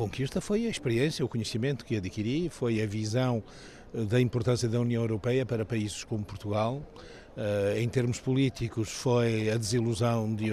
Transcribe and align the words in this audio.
conquista 0.00 0.40
foi 0.40 0.66
a 0.66 0.70
experiência, 0.70 1.22
o 1.22 1.28
conhecimento 1.28 1.84
que 1.84 1.94
adquiri, 1.94 2.48
foi 2.48 2.80
a 2.80 2.86
visão 2.86 3.42
da 3.92 4.18
importância 4.18 4.66
da 4.66 4.80
União 4.80 5.02
Europeia 5.02 5.44
para 5.44 5.62
países 5.62 6.04
como 6.04 6.24
Portugal. 6.24 6.82
Em 7.76 7.88
termos 7.88 8.20
políticos, 8.20 8.90
foi 8.90 9.50
a 9.50 9.56
desilusão 9.56 10.34
de 10.34 10.50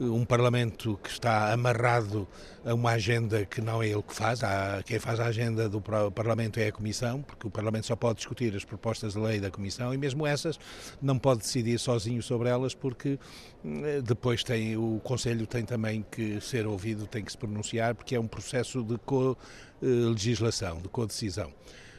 um 0.00 0.24
Parlamento 0.24 0.98
que 1.02 1.10
está 1.10 1.52
amarrado 1.52 2.26
a 2.64 2.72
uma 2.72 2.92
agenda 2.92 3.44
que 3.44 3.60
não 3.60 3.82
é 3.82 3.88
ele 3.88 4.02
que 4.02 4.14
faz, 4.14 4.40
quem 4.84 4.98
faz 4.98 5.18
a 5.18 5.26
agenda 5.26 5.68
do 5.68 5.80
Parlamento 5.80 6.58
é 6.60 6.68
a 6.68 6.72
Comissão, 6.72 7.22
porque 7.22 7.46
o 7.46 7.50
Parlamento 7.50 7.86
só 7.86 7.96
pode 7.96 8.18
discutir 8.18 8.54
as 8.54 8.64
propostas 8.64 9.14
de 9.14 9.18
lei 9.18 9.40
da 9.40 9.50
Comissão 9.50 9.92
e 9.92 9.98
mesmo 9.98 10.26
essas 10.26 10.58
não 11.02 11.18
pode 11.18 11.40
decidir 11.40 11.78
sozinho 11.78 12.22
sobre 12.22 12.48
elas 12.48 12.74
porque 12.74 13.18
eh, 13.64 14.00
depois 14.02 14.44
tem 14.44 14.76
o 14.76 15.00
Conselho 15.02 15.46
tem 15.46 15.64
também 15.64 16.04
que 16.10 16.40
ser 16.40 16.66
ouvido, 16.66 17.06
tem 17.06 17.24
que 17.24 17.32
se 17.32 17.38
pronunciar 17.38 17.94
porque 17.94 18.14
é 18.14 18.20
um 18.20 18.28
processo 18.28 18.84
de 18.84 18.98
co-legislação, 18.98 20.80
de 20.80 20.88
co-decisão. 20.88 21.52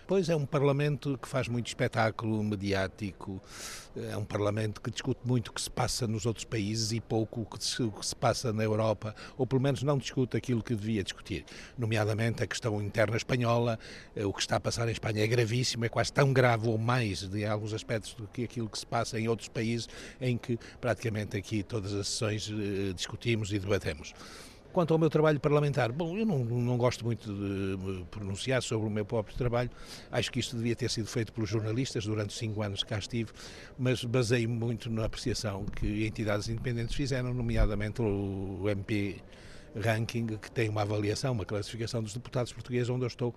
Depois 0.09 0.27
é 0.27 0.35
um 0.35 0.43
Parlamento 0.43 1.19
que 1.21 1.27
faz 1.27 1.47
muito 1.47 1.67
espetáculo 1.67 2.43
mediático, 2.43 3.39
é 3.95 4.17
um 4.17 4.25
Parlamento 4.25 4.81
que 4.81 4.89
discute 4.89 5.19
muito 5.23 5.49
o 5.49 5.53
que 5.53 5.61
se 5.61 5.69
passa 5.69 6.07
nos 6.07 6.25
outros 6.25 6.45
países 6.45 6.91
e 6.91 6.99
pouco 6.99 7.41
o 7.41 7.45
que 7.45 7.63
se, 7.63 7.83
o 7.83 7.91
que 7.91 8.03
se 8.03 8.15
passa 8.15 8.51
na 8.51 8.63
Europa, 8.63 9.13
ou 9.37 9.45
pelo 9.45 9.61
menos 9.61 9.83
não 9.83 9.99
discute 9.99 10.35
aquilo 10.35 10.63
que 10.63 10.73
devia 10.73 11.03
discutir, 11.03 11.45
nomeadamente 11.77 12.41
a 12.41 12.47
questão 12.47 12.81
interna 12.81 13.17
espanhola, 13.17 13.77
eh, 14.15 14.25
o 14.25 14.33
que 14.33 14.41
está 14.41 14.55
a 14.55 14.59
passar 14.59 14.87
em 14.87 14.93
Espanha 14.93 15.23
é 15.23 15.27
gravíssimo, 15.27 15.85
é 15.85 15.89
quase 15.89 16.11
tão 16.11 16.33
grave 16.33 16.67
ou 16.67 16.77
mais 16.79 17.29
de 17.29 17.45
alguns 17.45 17.71
aspectos 17.71 18.15
do 18.15 18.25
que 18.25 18.45
aquilo 18.45 18.67
que 18.67 18.79
se 18.79 18.87
passa 18.87 19.19
em 19.19 19.27
outros 19.27 19.47
países 19.47 19.87
em 20.19 20.39
que 20.39 20.57
praticamente 20.81 21.37
aqui 21.37 21.61
todas 21.61 21.93
as 21.93 22.07
sessões 22.07 22.49
eh, 22.49 22.93
discutimos 22.93 23.53
e 23.53 23.59
debatemos. 23.59 24.15
Quanto 24.71 24.93
ao 24.93 24.99
meu 24.99 25.09
trabalho 25.09 25.39
parlamentar, 25.39 25.91
bom, 25.91 26.15
eu 26.15 26.25
não, 26.25 26.39
não 26.45 26.77
gosto 26.77 27.03
muito 27.03 27.25
de 27.25 27.77
me 27.77 28.05
pronunciar 28.05 28.61
sobre 28.61 28.87
o 28.87 28.89
meu 28.89 29.03
próprio 29.03 29.35
trabalho, 29.35 29.69
acho 30.11 30.31
que 30.31 30.39
isto 30.39 30.55
devia 30.55 30.75
ter 30.75 30.89
sido 30.91 31.07
feito 31.07 31.33
pelos 31.33 31.49
jornalistas. 31.49 32.05
Durante 32.05 32.33
cinco 32.33 32.61
anos 32.61 32.83
que 32.83 32.89
cá 32.89 32.99
estive, 32.99 33.31
mas 33.77 34.03
baseio-me 34.03 34.55
muito 34.55 34.89
na 34.89 35.05
apreciação 35.05 35.65
que 35.65 36.05
entidades 36.05 36.47
independentes 36.49 36.95
fizeram, 36.95 37.33
nomeadamente 37.33 38.01
o 38.01 38.69
MP 38.69 39.17
Ranking, 39.75 40.27
que 40.37 40.51
tem 40.51 40.69
uma 40.69 40.81
avaliação, 40.81 41.31
uma 41.33 41.45
classificação 41.45 42.01
dos 42.03 42.13
deputados 42.13 42.53
portugueses, 42.53 42.89
onde 42.89 43.03
eu 43.03 43.07
estou 43.07 43.33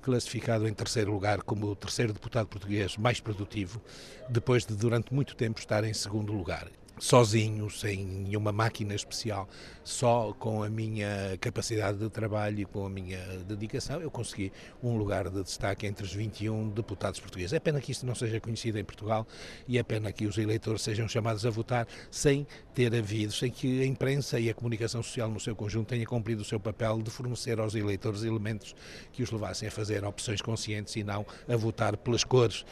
classificado 0.00 0.66
em 0.68 0.72
terceiro 0.72 1.12
lugar 1.12 1.42
como 1.42 1.66
o 1.66 1.76
terceiro 1.76 2.12
deputado 2.12 2.46
português 2.46 2.96
mais 2.96 3.20
produtivo, 3.20 3.82
depois 4.28 4.64
de 4.64 4.76
durante 4.76 5.12
muito 5.12 5.34
tempo 5.34 5.58
estar 5.58 5.82
em 5.82 5.92
segundo 5.92 6.32
lugar 6.32 6.68
sozinho, 6.98 7.70
sem 7.70 8.04
nenhuma 8.04 8.52
máquina 8.52 8.94
especial, 8.94 9.48
só 9.82 10.32
com 10.38 10.62
a 10.62 10.68
minha 10.68 11.36
capacidade 11.40 11.98
de 11.98 12.10
trabalho 12.10 12.60
e 12.60 12.64
com 12.64 12.86
a 12.86 12.90
minha 12.90 13.18
dedicação, 13.46 14.00
eu 14.00 14.10
consegui 14.10 14.52
um 14.82 14.96
lugar 14.96 15.28
de 15.28 15.42
destaque 15.42 15.86
entre 15.86 16.04
os 16.04 16.12
21 16.12 16.70
deputados 16.70 17.20
portugueses. 17.20 17.52
É 17.52 17.60
pena 17.60 17.80
que 17.80 17.92
isto 17.92 18.04
não 18.04 18.14
seja 18.14 18.40
conhecido 18.40 18.78
em 18.78 18.84
Portugal 18.84 19.26
e 19.66 19.78
é 19.78 19.82
pena 19.82 20.12
que 20.12 20.26
os 20.26 20.36
eleitores 20.38 20.82
sejam 20.82 21.08
chamados 21.08 21.46
a 21.46 21.50
votar 21.50 21.86
sem 22.10 22.46
ter 22.74 22.94
havido, 22.94 23.32
sem 23.32 23.50
que 23.50 23.80
a 23.82 23.86
imprensa 23.86 24.38
e 24.38 24.50
a 24.50 24.54
comunicação 24.54 25.02
social 25.02 25.30
no 25.30 25.40
seu 25.40 25.56
conjunto 25.56 25.88
tenha 25.88 26.06
cumprido 26.06 26.42
o 26.42 26.44
seu 26.44 26.60
papel 26.60 27.00
de 27.02 27.10
fornecer 27.10 27.58
aos 27.58 27.74
eleitores 27.74 28.22
elementos 28.22 28.74
que 29.12 29.22
os 29.22 29.30
levassem 29.30 29.68
a 29.68 29.70
fazer 29.70 30.04
opções 30.04 30.40
conscientes 30.40 30.94
e 30.96 31.02
não 31.02 31.24
a 31.48 31.56
votar 31.56 31.96
pelas 31.96 32.24
cores 32.24 32.64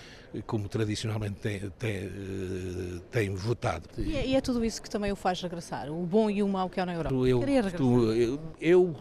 como 0.47 0.69
tradicionalmente 0.69 1.37
tem, 1.41 1.71
tem, 1.79 1.97
eh, 1.97 3.01
tem 3.11 3.35
votado. 3.35 3.89
E 3.99 4.17
é, 4.17 4.27
e 4.27 4.35
é, 4.37 4.41
tudo 4.41 4.65
isso 4.65 4.83
que 4.83 4.91
também 4.91 5.13
o 5.13 5.17
faz 5.17 5.41
regressar, 5.41 5.91
o 5.91 6.05
bom 6.07 6.29
e 6.29 6.43
o 6.43 6.49
mau 6.49 6.69
que 6.69 6.81
há 6.81 6.87
na 6.87 6.95
Europa. 6.95 7.15
Eu, 7.15 7.41
tu, 7.77 8.13
eu, 8.13 8.41
eu, 8.61 8.97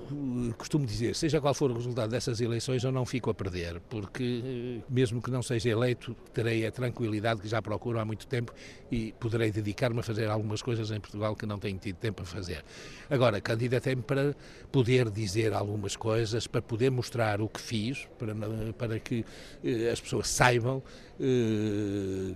costumo 0.57 0.85
dizer, 0.85 1.15
seja 1.15 1.41
qual 1.41 1.53
for 1.53 1.71
o 1.71 1.73
resultado 1.73 2.09
dessas 2.09 2.39
eleições, 2.39 2.83
eu 2.83 2.91
não 2.91 3.05
fico 3.05 3.29
a 3.29 3.33
perder, 3.33 3.79
porque 3.89 4.81
eh, 4.81 4.83
mesmo 4.89 5.21
que 5.21 5.31
não 5.31 5.41
seja 5.41 5.69
eleito, 5.69 6.15
terei 6.33 6.65
a 6.65 6.71
tranquilidade 6.71 7.41
que 7.41 7.47
já 7.47 7.61
procuro 7.61 7.99
há 7.99 8.05
muito 8.05 8.27
tempo 8.27 8.53
e 8.91 9.13
poderei 9.19 9.51
dedicar-me 9.51 9.99
a 9.99 10.03
fazer 10.03 10.29
algumas 10.29 10.61
coisas 10.61 10.91
em 10.91 10.99
Portugal 10.99 11.35
que 11.35 11.45
não 11.45 11.57
tenho 11.57 11.77
tido 11.77 11.97
tempo 11.97 12.23
a 12.23 12.25
fazer. 12.25 12.63
Agora, 13.09 13.41
candidatei-me 13.41 14.01
para 14.01 14.35
poder 14.71 15.09
dizer 15.09 15.53
algumas 15.53 15.95
coisas, 15.95 16.47
para 16.47 16.61
poder 16.61 16.89
mostrar 16.91 17.41
o 17.41 17.47
que 17.47 17.61
fiz, 17.61 18.07
para, 18.17 18.33
para 18.73 18.99
que 18.99 19.25
eh, 19.63 19.89
as 19.91 19.99
pessoas 19.99 20.27
saibam 20.27 20.83
eh, 21.19 21.24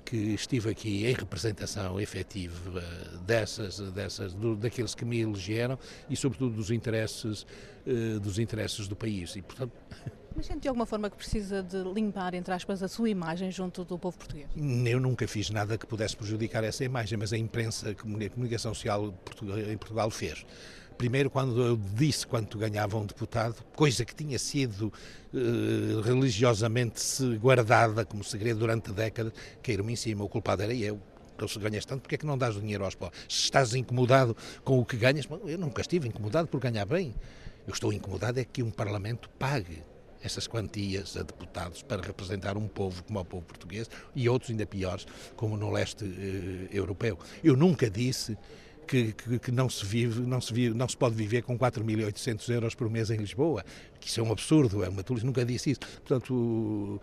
que 0.06 0.16
estive 0.16 0.70
aqui 0.70 1.06
em 1.06 1.14
representação 1.14 2.00
efetiva 2.00 2.84
dessas, 3.26 3.80
dessas 3.92 4.34
do, 4.34 4.56
daqueles 4.56 4.96
que 4.96 5.06
me 5.06 5.20
elegeram 5.20 5.78
e 6.10 6.16
sobretudo 6.16 6.56
dos 6.56 6.72
interesses, 6.72 7.46
eh, 7.86 8.20
dos 8.20 8.40
interesses 8.40 8.88
do 8.88 8.96
país 8.96 9.36
e 9.36 9.42
portanto 9.42 9.74
mas 10.36 10.46
sente 10.46 10.62
de 10.62 10.68
alguma 10.68 10.86
forma 10.86 11.10
que 11.10 11.18
precisa 11.18 11.62
de 11.62 11.84
limpar, 11.84 12.34
entre 12.34 12.54
aspas, 12.54 12.82
a 12.82 12.88
sua 12.88 13.10
imagem 13.10 13.52
junto 13.52 13.84
do 13.84 13.98
povo 14.00 14.18
português? 14.18 14.48
Eu 14.56 15.00
nunca 15.00 15.28
fiz 15.28 15.50
nada 15.50 15.78
que 15.78 15.86
pudesse 15.86 16.16
prejudicar 16.16 16.64
essa 16.64 16.84
imagem, 16.84 17.18
mas 17.18 17.34
a 17.34 17.38
imprensa, 17.38 17.90
a 17.90 17.96
comunicação 17.96 18.74
social 18.74 19.14
em 19.70 19.78
Portugal 19.78 20.10
fez. 20.10 20.46
Primeiro, 21.00 21.30
quando 21.30 21.62
eu 21.62 21.80
disse 21.96 22.28
quanto 22.28 22.58
ganhava 22.58 22.98
um 22.98 23.06
deputado, 23.06 23.56
coisa 23.74 24.04
que 24.04 24.14
tinha 24.14 24.38
sido 24.38 24.92
eh, 25.34 26.02
religiosamente 26.04 27.24
guardada 27.38 28.04
como 28.04 28.22
segredo 28.22 28.60
durante 28.60 28.92
décadas, 28.92 29.32
caiu-me 29.64 29.94
em 29.94 29.96
cima. 29.96 30.26
O 30.26 30.28
culpado 30.28 30.62
era 30.62 30.74
eu. 30.74 31.00
Então, 31.34 31.48
se 31.48 31.58
ganhas 31.58 31.86
tanto, 31.86 32.02
porque 32.02 32.16
é 32.16 32.18
que 32.18 32.26
não 32.26 32.38
dás 32.38 32.58
o 32.58 32.60
dinheiro 32.60 32.84
aos 32.84 32.96
pobres? 32.96 33.18
Se 33.30 33.44
estás 33.44 33.74
incomodado 33.74 34.36
com 34.66 34.78
o 34.78 34.84
que 34.84 34.98
ganhas, 34.98 35.26
eu 35.46 35.58
nunca 35.58 35.80
estive 35.80 36.06
incomodado 36.06 36.50
por 36.50 36.60
ganhar 36.60 36.84
bem. 36.84 37.16
Eu 37.66 37.72
estou 37.72 37.94
incomodado 37.94 38.38
é 38.38 38.44
que 38.44 38.62
um 38.62 38.70
Parlamento 38.70 39.30
pague 39.40 39.82
essas 40.22 40.48
quantias 40.48 41.16
a 41.16 41.24
deputados 41.24 41.82
para 41.82 42.02
representar 42.02 42.58
um 42.58 42.68
povo 42.68 43.06
como 43.06 43.22
o 43.22 43.24
povo 43.24 43.46
português 43.46 43.90
e 44.14 44.28
outros 44.28 44.52
ainda 44.52 44.66
piores, 44.66 45.08
como 45.38 45.56
no 45.56 45.72
leste 45.72 46.04
eh, 46.04 46.76
europeu. 46.76 47.18
Eu 47.42 47.56
nunca 47.56 47.90
disse 47.90 48.38
que, 48.90 49.14
que, 49.14 49.38
que, 49.38 49.52
não, 49.52 49.70
se 49.70 49.86
vive, 49.86 50.22
não, 50.22 50.42
se 50.42 50.52
vive, 50.52 50.76
não 50.76 50.90
se 50.90 50.98
pode 50.98 51.14
viver 51.14 51.44
com 51.44 51.58
4.800 51.58 52.50
euros 52.50 52.74
por 52.74 52.90
mês 52.90 53.12
em 53.12 53.18
Lisboa, 53.18 53.64
que 54.00 54.08
isso 54.08 54.20
é 54.20 54.24
um 54.24 54.32
absurdo, 54.32 54.84
é 54.84 54.90
uma 54.90 55.04
tolice, 55.04 55.24
nunca 55.24 55.46
disse 55.46 55.70
isso. 55.70 55.80
Portanto, 55.80 57.00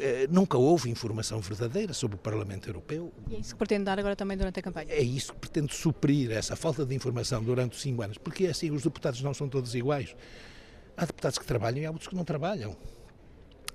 eh, 0.00 0.26
nunca 0.28 0.58
houve 0.58 0.90
informação 0.90 1.40
verdadeira 1.40 1.92
sobre 1.92 2.16
o 2.16 2.18
Parlamento 2.18 2.68
Europeu. 2.68 3.12
E 3.30 3.36
é 3.36 3.38
isso 3.38 3.54
que 3.54 3.58
pretende 3.58 3.84
dar 3.84 4.00
agora 4.00 4.16
também 4.16 4.36
durante 4.36 4.58
a 4.58 4.62
campanha? 4.62 4.88
É 4.90 5.00
isso 5.00 5.32
que 5.32 5.38
pretende 5.38 5.72
suprir, 5.72 6.32
essa 6.32 6.56
falta 6.56 6.84
de 6.84 6.92
informação 6.92 7.40
durante 7.40 7.76
os 7.76 7.82
cinco 7.82 8.02
anos, 8.02 8.18
porque 8.18 8.48
assim 8.48 8.72
os 8.72 8.82
deputados 8.82 9.22
não 9.22 9.32
são 9.32 9.48
todos 9.48 9.72
iguais. 9.76 10.16
Há 10.96 11.04
deputados 11.04 11.38
que 11.38 11.46
trabalham 11.46 11.78
e 11.78 11.86
há 11.86 11.90
outros 11.90 12.08
que 12.08 12.16
não 12.16 12.24
trabalham. 12.24 12.76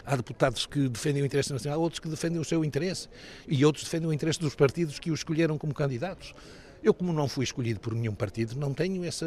Há 0.06 0.18
deputados 0.18 0.66
que 0.66 0.90
defendem 0.90 1.24
o 1.24 1.26
interesse 1.26 1.54
nacional, 1.54 1.80
outros 1.80 2.02
que 2.02 2.10
defendem 2.10 2.42
o 2.42 2.44
seu 2.44 2.66
interesse 2.66 3.08
e 3.48 3.64
outros 3.64 3.86
defendem 3.86 4.10
o 4.10 4.12
interesse 4.12 4.38
dos 4.38 4.54
partidos 4.54 5.00
que 5.00 5.10
o 5.10 5.14
escolheram 5.14 5.58
como 5.58 5.74
candidatos. 5.74 6.36
Eu, 6.84 6.94
como 6.94 7.14
não 7.14 7.30
fui 7.30 7.46
escolhido 7.46 7.80
por 7.80 7.96
nenhum 7.96 8.14
partido, 8.14 8.60
não 8.60 8.74
tenho 8.74 9.06
essa, 9.06 9.26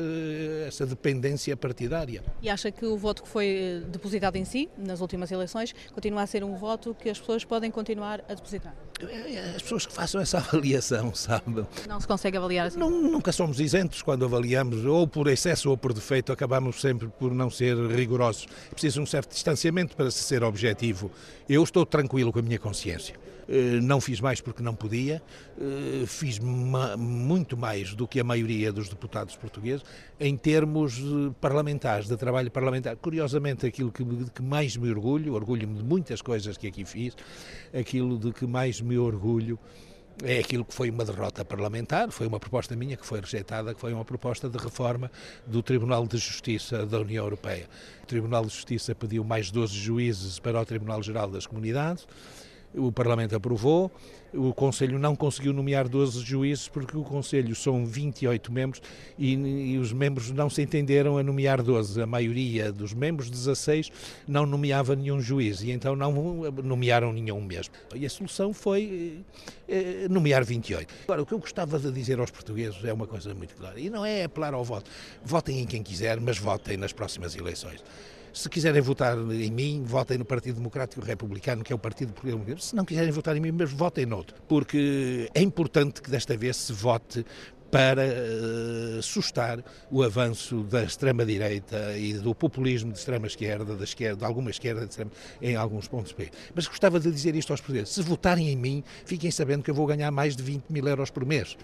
essa 0.66 0.84
dependência 0.84 1.56
partidária. 1.56 2.22
E 2.42 2.50
acha 2.50 2.70
que 2.70 2.84
o 2.84 2.98
voto 2.98 3.22
que 3.22 3.28
foi 3.28 3.46
eh, 3.46 3.80
depositado 3.88 4.36
em 4.36 4.44
si, 4.44 4.68
nas 4.76 5.00
últimas 5.00 5.32
eleições, 5.32 5.74
continua 5.94 6.20
a 6.20 6.26
ser 6.26 6.44
um 6.44 6.54
voto 6.54 6.94
que 6.94 7.08
as 7.08 7.18
pessoas 7.18 7.46
podem 7.46 7.70
continuar 7.70 8.22
a 8.28 8.34
depositar? 8.34 8.76
É, 9.00 9.34
é, 9.34 9.54
as 9.56 9.62
pessoas 9.62 9.86
que 9.86 9.92
façam 9.92 10.20
essa 10.20 10.38
avaliação, 10.38 11.14
sabe? 11.14 11.66
Não 11.88 12.00
se 12.00 12.06
consegue 12.06 12.36
avaliar 12.36 12.66
assim? 12.66 12.78
Não, 12.78 12.90
nunca 12.90 13.32
somos 13.32 13.60
isentos 13.60 14.02
quando 14.02 14.24
avaliamos, 14.24 14.84
ou 14.84 15.06
por 15.06 15.28
excesso 15.28 15.70
ou 15.70 15.76
por 15.76 15.92
defeito, 15.92 16.32
acabamos 16.32 16.80
sempre 16.80 17.08
por 17.08 17.34
não 17.34 17.50
ser 17.50 17.76
rigorosos. 17.76 18.46
É 18.70 18.72
preciso 18.72 19.00
um 19.00 19.06
certo 19.06 19.32
distanciamento 19.32 19.96
para 19.96 20.10
se 20.10 20.22
ser 20.22 20.42
objetivo. 20.42 21.10
Eu 21.48 21.62
estou 21.62 21.84
tranquilo 21.84 22.32
com 22.32 22.38
a 22.38 22.42
minha 22.42 22.58
consciência. 22.58 23.14
Eh, 23.48 23.80
não 23.80 24.00
fiz 24.00 24.20
mais 24.20 24.40
porque 24.40 24.62
não 24.62 24.74
podia, 24.74 25.22
eh, 25.60 26.04
fiz 26.06 26.38
muito 26.40 27.56
mais 27.56 27.94
do 27.94 28.06
que 28.06 28.18
a 28.18 28.24
maioria 28.24 28.72
dos 28.72 28.88
deputados 28.88 29.36
portugueses 29.36 29.84
em 30.18 30.36
termos 30.36 31.00
parlamentares, 31.40 32.08
de 32.08 32.16
trabalho 32.16 32.50
parlamentar. 32.50 32.96
Curiosamente, 32.96 33.66
aquilo 33.66 33.92
que, 33.92 34.04
que 34.34 34.42
mais 34.42 34.76
me 34.76 34.90
orgulho, 34.90 35.34
orgulho-me 35.34 35.76
de 35.76 35.84
muitas 35.84 36.20
coisas 36.20 36.56
que 36.56 36.66
aqui 36.66 36.84
fiz, 36.84 37.14
aquilo 37.72 38.18
de 38.18 38.32
que 38.32 38.46
mais 38.46 38.80
me 38.86 38.96
orgulho 38.96 39.58
é 40.24 40.38
aquilo 40.38 40.64
que 40.64 40.72
foi 40.72 40.90
uma 40.90 41.04
derrota 41.04 41.44
parlamentar, 41.44 42.10
foi 42.10 42.26
uma 42.26 42.40
proposta 42.40 42.74
minha 42.74 42.96
que 42.96 43.04
foi 43.04 43.20
rejeitada, 43.20 43.74
que 43.74 43.80
foi 43.80 43.92
uma 43.92 44.04
proposta 44.04 44.48
de 44.48 44.56
reforma 44.56 45.10
do 45.46 45.62
Tribunal 45.62 46.06
de 46.06 46.16
Justiça 46.16 46.86
da 46.86 47.00
União 47.00 47.24
Europeia. 47.24 47.68
O 48.02 48.06
Tribunal 48.06 48.44
de 48.46 48.54
Justiça 48.54 48.94
pediu 48.94 49.22
mais 49.24 49.50
12 49.50 49.74
juízes 49.74 50.38
para 50.38 50.60
o 50.60 50.64
Tribunal 50.64 51.02
Geral 51.02 51.28
das 51.30 51.46
Comunidades, 51.46 52.06
o 52.76 52.92
Parlamento 52.92 53.34
aprovou, 53.34 53.90
o 54.34 54.52
Conselho 54.52 54.98
não 54.98 55.16
conseguiu 55.16 55.52
nomear 55.52 55.88
12 55.88 56.20
juízes 56.20 56.68
porque 56.68 56.96
o 56.96 57.02
Conselho 57.02 57.54
são 57.54 57.86
28 57.86 58.52
membros 58.52 58.82
e, 59.18 59.34
e, 59.34 59.78
os 59.78 59.92
membros 59.92 60.30
não 60.30 60.50
se 60.50 60.62
entenderam 60.62 61.16
a 61.16 61.22
nomear 61.22 61.62
12. 61.62 62.00
A 62.02 62.06
maioria 62.06 62.70
dos 62.70 62.92
membros, 62.92 63.30
16, 63.30 63.90
não 64.28 64.44
nomeava 64.44 64.94
nenhum 64.94 65.20
juiz 65.20 65.62
e 65.62 65.70
então 65.70 65.96
não 65.96 66.12
nomearam 66.62 67.12
nenhum 67.12 67.40
mesmo. 67.40 67.74
E 67.94 68.04
a 68.04 68.10
solução 68.10 68.52
foi 68.52 69.20
eh, 69.68 70.06
nomear 70.10 70.44
28. 70.44 70.92
Agora, 71.04 71.22
o 71.22 71.26
que 71.26 71.32
eu 71.32 71.38
gostava 71.38 71.78
de 71.78 71.90
dizer 71.90 72.18
aos 72.20 72.30
portugueses 72.30 72.84
é 72.84 72.92
uma 72.92 73.06
coisa 73.06 73.34
muito 73.34 73.54
clara 73.56 73.80
e 73.80 73.88
não 73.88 74.04
é 74.04 74.24
apelar 74.24 74.52
ao 74.52 74.64
voto. 74.64 74.90
Votem 75.24 75.60
em 75.60 75.66
quem 75.66 75.82
quiser, 75.82 76.20
mas 76.20 76.38
votem 76.38 76.76
nas 76.76 76.92
próximas 76.92 77.34
eleições. 77.34 77.82
Se 78.36 78.50
quiserem 78.50 78.82
votar 78.82 79.16
em 79.16 79.50
mim, 79.50 79.82
votem 79.82 80.18
no 80.18 80.24
Partido 80.26 80.56
Democrático 80.56 81.00
Republicano, 81.02 81.64
que 81.64 81.72
é 81.72 81.76
o 81.76 81.78
partido 81.78 82.12
porque 82.12 82.60
Se 82.60 82.76
não 82.76 82.84
quiserem 82.84 83.10
votar 83.10 83.34
em 83.34 83.40
mim, 83.40 83.50
mas 83.50 83.72
votem 83.72 84.04
noutro. 84.04 84.36
Porque 84.46 85.30
é 85.34 85.40
importante 85.40 86.02
que 86.02 86.10
desta 86.10 86.36
vez 86.36 86.54
se 86.58 86.70
vote 86.70 87.24
para 87.70 88.02
uh, 88.04 89.02
sustar 89.02 89.64
o 89.90 90.02
avanço 90.02 90.64
da 90.64 90.84
extrema-direita 90.84 91.96
e 91.96 92.12
do 92.12 92.34
populismo 92.34 92.92
de 92.92 92.98
extrema-esquerda, 92.98 93.74
da 93.74 93.84
esquerda, 93.84 94.18
de 94.18 94.24
alguma 94.26 94.50
esquerda 94.50 94.84
extrema, 94.84 95.10
em 95.40 95.56
alguns 95.56 95.88
pontos 95.88 96.12
do 96.12 96.16
país. 96.16 96.30
Mas 96.54 96.68
gostava 96.68 97.00
de 97.00 97.10
dizer 97.10 97.34
isto 97.34 97.54
aos 97.54 97.62
portugueses. 97.62 97.94
Se 97.94 98.02
votarem 98.02 98.50
em 98.50 98.56
mim, 98.56 98.84
fiquem 99.06 99.30
sabendo 99.30 99.62
que 99.62 99.70
eu 99.70 99.74
vou 99.74 99.86
ganhar 99.86 100.10
mais 100.10 100.36
de 100.36 100.42
20 100.42 100.68
mil 100.68 100.86
euros 100.86 101.08
por 101.08 101.24
mês 101.24 101.56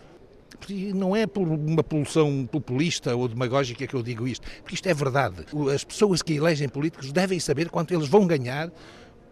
não 0.94 1.14
é 1.14 1.26
por 1.26 1.46
uma 1.48 1.82
poluição 1.82 2.48
populista 2.50 3.14
ou 3.14 3.28
demagógica 3.28 3.86
que 3.86 3.94
eu 3.94 4.02
digo 4.02 4.26
isto, 4.26 4.46
porque 4.60 4.74
isto 4.74 4.88
é 4.88 4.94
verdade. 4.94 5.44
As 5.74 5.84
pessoas 5.84 6.22
que 6.22 6.34
elegem 6.34 6.68
políticos 6.68 7.12
devem 7.12 7.38
saber 7.40 7.68
quanto 7.68 7.92
eles 7.94 8.08
vão 8.08 8.26
ganhar 8.26 8.70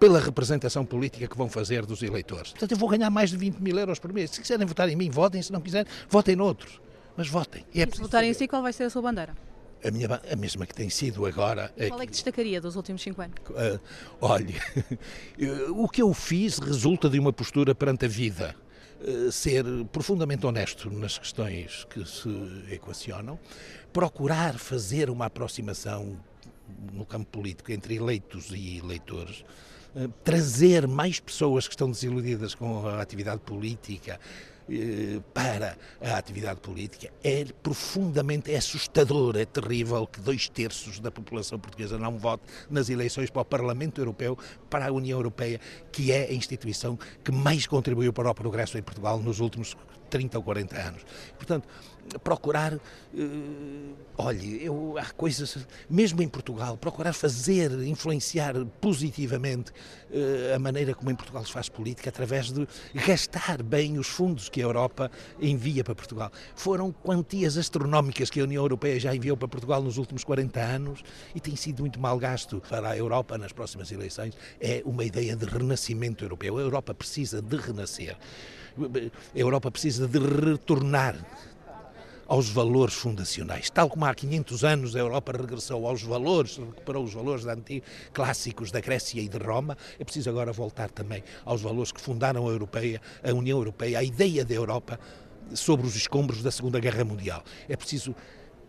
pela 0.00 0.19
representação 0.19 0.84
política 0.84 1.28
que 1.28 1.37
vão 1.37 1.49
fazer 1.49 1.84
dos 1.84 2.02
eleitores. 2.02 2.52
Portanto, 2.52 2.72
eu 2.72 2.78
vou 2.78 2.88
ganhar 2.88 3.11
mais 3.11 3.31
de 3.31 3.37
20 3.37 3.58
mil 3.58 3.78
euros 3.78 3.99
por 3.99 4.11
mês. 4.12 4.31
Se 4.31 4.40
quiserem 4.40 4.67
votar 4.67 4.88
em 4.88 4.96
mim, 4.96 5.11
votem. 5.11 5.43
Se 5.43 5.52
não 5.52 5.61
quiserem, 5.61 5.90
votem 6.08 6.34
noutros. 6.34 6.81
Mas 7.17 7.28
votem. 7.28 7.66
E, 7.75 7.82
é 7.82 7.87
e 7.87 7.94
se 7.94 8.00
votarem 8.00 8.31
em 8.31 8.34
si, 8.34 8.49
qual 8.49 8.62
vai 8.62 8.73
ser 8.73 8.84
a 8.84 8.90
sua 8.90 9.02
bandeira? 9.02 9.37
A, 9.84 9.90
minha, 9.90 10.20
a 10.31 10.37
mesma 10.37 10.66
que 10.66 10.75
tem 10.75 10.88
sido 10.88 11.26
agora. 11.26 11.70
É 11.76 11.88
qual 11.88 12.00
é 12.00 12.06
que 12.06 12.12
destacaria 12.12 12.61
dos 12.61 12.76
últimos 12.76 13.02
cinco 13.02 13.20
anos? 13.20 13.34
Uh, 13.50 13.81
olha, 14.23 14.55
o 15.70 15.87
que 15.87 16.00
eu 16.00 16.12
fiz 16.14 16.58
resulta 16.58 17.08
de 17.08 17.19
uma 17.19 17.32
postura 17.32 17.75
perante 17.75 18.06
a 18.06 18.08
vida. 18.08 18.56
Eh, 19.02 19.31
ser 19.31 19.64
profundamente 19.91 20.47
honesto 20.47 20.91
nas 20.91 21.17
questões 21.17 21.85
que 21.85 22.05
se 22.05 22.29
equacionam, 22.70 23.38
procurar 23.94 24.58
fazer 24.58 25.08
uma 25.08 25.25
aproximação 25.25 26.19
no 26.93 27.06
campo 27.06 27.26
político 27.31 27.73
entre 27.73 27.97
eleitos 27.97 28.50
e 28.50 28.76
eleitores, 28.76 29.43
eh, 29.97 30.06
trazer 30.23 30.87
mais 30.87 31.19
pessoas 31.19 31.67
que 31.67 31.73
estão 31.73 31.91
desiludidas 31.91 32.55
com 32.55 32.87
a 32.87 33.00
atividade 33.00 33.41
política, 33.41 34.20
para 35.34 35.76
a 36.00 36.17
atividade 36.17 36.61
política 36.61 37.11
é 37.22 37.44
profundamente 37.62 38.52
é 38.52 38.56
assustador, 38.56 39.37
é 39.37 39.44
terrível 39.44 40.06
que 40.06 40.20
dois 40.20 40.49
terços 40.49 41.00
da 41.00 41.11
população 41.11 41.58
portuguesa 41.58 41.99
não 41.99 42.19
vote 42.19 42.44
nas 42.70 42.88
eleições 42.88 43.31
para 43.31 43.43
o 43.43 43.44
Parlamento 43.44 44.00
Europeu, 44.00 44.38
para 44.69 44.87
a 44.87 44.93
União 44.93 45.19
Europeia, 45.19 45.61
que 45.90 46.12
é 46.12 46.28
a 46.28 46.32
instituição 46.32 46.99
que 47.25 47.32
mais 47.32 47.67
contribuiu 47.67 48.12
para 48.12 48.31
o 48.31 48.34
progresso 48.34 48.78
em 48.78 48.82
Portugal 48.82 49.19
nos 49.19 49.40
últimos 49.40 49.76
30 50.11 50.38
ou 50.38 50.44
40 50.44 50.76
anos. 50.76 51.06
Portanto, 51.37 51.69
procurar, 52.19 52.75
uh, 52.75 52.81
olhe, 54.19 54.64
eu, 54.64 54.96
há 54.99 55.06
coisas, 55.12 55.56
mesmo 55.88 56.20
em 56.23 56.28
Portugal, 56.28 56.76
procurar 56.76 57.12
fazer, 57.12 57.70
influenciar 57.87 58.55
positivamente 58.81 59.70
uh, 59.70 60.56
a 60.56 60.58
maneira 60.58 60.94
como 60.94 61.11
em 61.11 61.14
Portugal 61.14 61.44
se 61.44 61.52
faz 61.52 61.69
política 61.69 62.11
através 62.11 62.50
de 62.50 62.66
gastar 63.06 63.62
bem 63.62 63.99
os 63.99 64.08
fundos 64.08 64.49
que 64.49 64.59
a 64.60 64.64
Europa 64.64 65.10
envia 65.40 65.82
para 65.82 65.94
Portugal. 65.94 66.30
Foram 66.54 66.92
quantias 66.92 67.56
astronómicas 67.56 68.30
que 68.30 68.40
a 68.40 68.44
União 68.44 68.62
Europeia 68.62 68.98
já 68.98 69.14
enviou 69.14 69.36
para 69.36 69.48
Portugal 69.48 69.82
nos 69.82 69.98
últimos 69.98 70.24
40 70.24 70.60
anos 70.60 71.02
e 71.34 71.40
tem 71.40 71.56
sido 71.56 71.80
muito 71.80 71.98
mal 71.98 72.18
gasto 72.18 72.62
para 72.68 72.90
a 72.90 72.96
Europa 72.96 73.36
nas 73.38 73.52
próximas 73.52 73.90
eleições. 73.90 74.34
É 74.60 74.82
uma 74.84 75.04
ideia 75.04 75.36
de 75.36 75.44
renascimento 75.44 76.24
europeu. 76.24 76.58
A 76.58 76.60
Europa 76.60 76.94
precisa 76.94 77.42
de 77.42 77.56
renascer. 77.56 78.16
A 78.78 79.38
Europa 79.38 79.70
precisa 79.70 80.06
de 80.06 80.18
retornar 80.18 81.16
aos 82.30 82.48
valores 82.48 82.94
fundacionais. 82.94 83.68
Tal 83.70 83.90
como 83.90 84.04
há 84.04 84.14
500 84.14 84.62
anos 84.62 84.94
a 84.94 85.00
Europa 85.00 85.32
regressou 85.32 85.84
aos 85.84 86.00
valores, 86.00 86.58
recuperou 86.58 87.02
os 87.02 87.12
valores 87.12 87.44
antigos, 87.44 87.88
clássicos 88.12 88.70
da 88.70 88.80
Grécia 88.80 89.20
e 89.20 89.28
de 89.28 89.36
Roma, 89.36 89.76
é 89.98 90.04
preciso 90.04 90.30
agora 90.30 90.52
voltar 90.52 90.92
também 90.92 91.24
aos 91.44 91.60
valores 91.60 91.90
que 91.90 92.00
fundaram 92.00 92.46
a, 92.46 92.50
Europeia, 92.52 93.02
a 93.24 93.32
União 93.32 93.58
Europeia, 93.58 93.98
a 93.98 94.04
ideia 94.04 94.44
da 94.44 94.54
Europa 94.54 95.00
sobre 95.52 95.84
os 95.84 95.96
escombros 95.96 96.40
da 96.40 96.52
Segunda 96.52 96.78
Guerra 96.78 97.04
Mundial. 97.04 97.42
É 97.68 97.76
preciso 97.76 98.14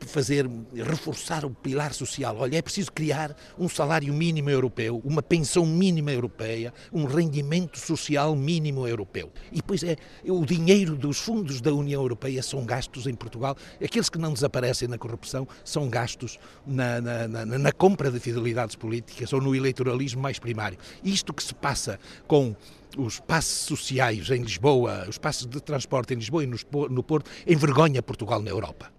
fazer, 0.06 0.50
reforçar 0.74 1.45
o 1.45 1.50
pilar 1.50 1.94
social. 1.94 2.36
Olha, 2.38 2.57
é 2.57 2.62
preciso 2.62 2.92
criar 2.92 3.36
um 3.57 3.69
salário 3.69 4.13
mínimo 4.13 4.50
europeu, 4.50 5.01
uma 5.03 5.21
pensão 5.21 5.65
mínima 5.65 6.12
europeia, 6.12 6.74
um 6.92 7.06
rendimento 7.06 7.77
social 7.80 8.36
mínimo 8.36 8.88
europeu. 8.88 9.31
E 9.51 9.57
depois 9.57 9.83
é, 9.83 9.95
o 10.25 10.45
dinheiro 10.45 10.95
dos 10.95 11.19
fundos 11.19 11.62
da 11.62 11.74
União 11.74 12.01
Europeia 12.01 12.42
são 12.44 12.65
gastos 12.65 13.07
em 13.07 13.13
Portugal, 13.13 13.56
aqueles 13.83 14.09
que 14.09 14.18
não 14.18 14.33
desaparecem 14.33 14.88
na 14.88 14.98
corrupção 14.98 15.48
são 15.63 15.89
gastos 15.89 16.39
na, 16.65 17.01
na, 17.01 17.27
na, 17.27 17.45
na 17.45 17.71
compra 17.71 18.12
de 18.12 18.19
fidelidades 18.19 18.75
políticas 18.75 19.31
ou 19.33 19.42
no 19.42 19.56
eleitoralismo 19.56 20.21
mais 20.21 20.39
primário. 20.39 20.77
Isto 21.04 21.33
que 21.33 21.44
se 21.44 21.54
passa 21.54 22.00
com 22.27 22.56
os 22.97 23.19
passos 23.19 23.68
sociais 23.68 24.30
em 24.30 24.42
Lisboa, 24.42 25.06
os 25.07 25.18
passos 25.18 25.47
de 25.47 25.62
transporte 25.62 26.13
em 26.13 26.18
Lisboa 26.18 26.44
e 26.44 26.47
no 26.47 27.04
Porto, 27.04 27.30
envergonha 27.47 28.01
Portugal 28.01 28.42
na 28.42 28.50
Europa. 28.50 28.92